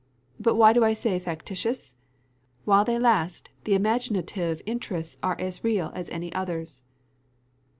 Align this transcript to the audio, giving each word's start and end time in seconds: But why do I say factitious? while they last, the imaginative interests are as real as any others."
But 0.39 0.55
why 0.55 0.73
do 0.73 0.83
I 0.83 0.93
say 0.93 1.19
factitious? 1.19 1.93
while 2.65 2.83
they 2.83 2.97
last, 2.97 3.51
the 3.65 3.75
imaginative 3.75 4.59
interests 4.65 5.15
are 5.21 5.39
as 5.39 5.63
real 5.63 5.91
as 5.93 6.09
any 6.09 6.33
others." 6.33 6.81